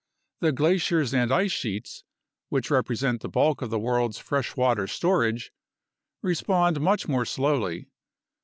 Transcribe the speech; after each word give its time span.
The 0.39 0.51
glaciers 0.51 1.13
and 1.13 1.31
ice 1.31 1.51
sheets 1.51 2.03
(which 2.49 2.71
represent 2.71 3.21
the 3.21 3.29
bulk 3.29 3.61
of 3.61 3.69
the 3.69 3.77
world's 3.77 4.17
freshwater 4.17 4.87
storage) 4.87 5.53
respond 6.23 6.81
much 6.81 7.07
more 7.07 7.23
slowly. 7.23 7.87